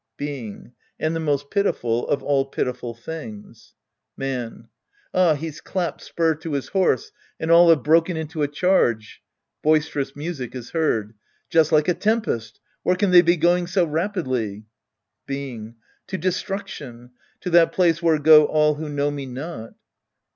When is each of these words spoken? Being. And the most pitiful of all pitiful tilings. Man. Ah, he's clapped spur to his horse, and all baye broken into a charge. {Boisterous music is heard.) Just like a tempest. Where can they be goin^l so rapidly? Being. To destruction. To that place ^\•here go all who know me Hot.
Being. 0.17 0.71
And 0.99 1.15
the 1.15 1.19
most 1.19 1.51
pitiful 1.51 2.07
of 2.07 2.23
all 2.23 2.43
pitiful 2.45 2.95
tilings. 2.95 3.75
Man. 4.17 4.67
Ah, 5.13 5.35
he's 5.35 5.61
clapped 5.61 6.01
spur 6.01 6.33
to 6.37 6.53
his 6.53 6.69
horse, 6.69 7.11
and 7.39 7.51
all 7.51 7.67
baye 7.75 7.83
broken 7.83 8.17
into 8.17 8.41
a 8.41 8.47
charge. 8.47 9.21
{Boisterous 9.61 10.15
music 10.15 10.55
is 10.55 10.71
heard.) 10.71 11.13
Just 11.51 11.71
like 11.71 11.87
a 11.87 11.93
tempest. 11.93 12.59
Where 12.81 12.95
can 12.95 13.11
they 13.11 13.21
be 13.21 13.37
goin^l 13.37 13.69
so 13.69 13.85
rapidly? 13.85 14.65
Being. 15.27 15.75
To 16.07 16.17
destruction. 16.17 17.11
To 17.41 17.51
that 17.51 17.71
place 17.71 17.99
^\•here 17.99 18.23
go 18.23 18.45
all 18.45 18.73
who 18.73 18.89
know 18.89 19.11
me 19.11 19.31
Hot. 19.35 19.75